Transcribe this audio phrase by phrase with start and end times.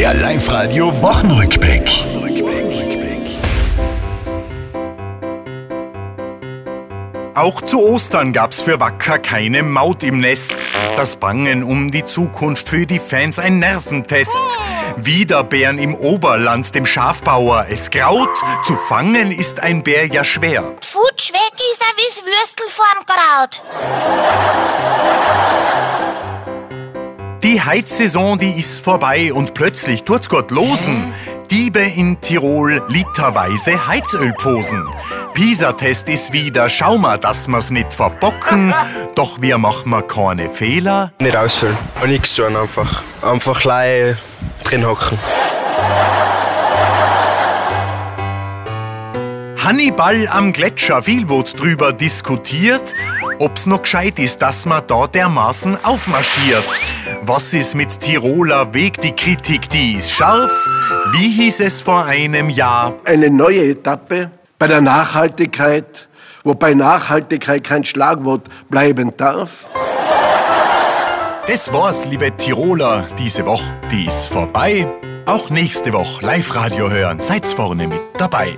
[0.00, 1.82] Der Live-Radio Wochenrückblick.
[7.34, 10.54] Auch zu Ostern gab's für Wacker keine Maut im Nest.
[10.96, 14.40] Das Bangen um die Zukunft für die Fans ein Nerventest.
[14.96, 17.66] Wieder Bären im Oberland, dem Schafbauer.
[17.68, 20.62] Es graut, zu fangen ist ein Bär ja schwer.
[20.80, 24.59] Futsch weg ist er wie's Würstel vorm Kraut.
[27.42, 31.10] Die Heizsaison, die ist vorbei und plötzlich tut's Gott losen.
[31.50, 34.86] Diebe in Tirol literweise Heizölpfosen.
[35.32, 38.74] Pisa-Test ist wieder, schau mal, dass wir's nicht verbocken.
[39.14, 41.12] Doch wir machen wir keine Fehler.
[41.18, 41.78] Nicht ausfüllen.
[42.02, 43.02] Und nichts tun einfach.
[43.22, 44.16] Einfach gleich
[44.62, 45.18] drin hocken.
[49.64, 52.92] Hannibal am Gletscher, viel wurde drüber diskutiert,
[53.38, 56.64] ob's noch gescheit ist, dass man da dermaßen aufmarschiert.
[57.22, 58.98] Was ist mit Tiroler Weg?
[59.02, 60.50] Die Kritik, die ist scharf.
[61.12, 62.94] Wie hieß es vor einem Jahr?
[63.04, 66.08] eine neue Etappe bei der Nachhaltigkeit,
[66.44, 69.68] wobei Nachhaltigkeit kein Schlagwort bleiben darf.
[71.46, 74.86] Das war's, liebe Tiroler, diese Woche, die ist vorbei.
[75.26, 78.56] Auch nächste Woche Live-Radio hören, seid's vorne mit dabei.